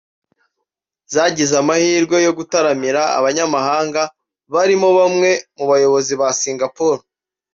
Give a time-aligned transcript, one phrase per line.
[1.13, 4.01] zagize amahirwe yo gutaramira abanyamahanga
[4.53, 7.01] barimo bamwe mu bayobozi ba Singapore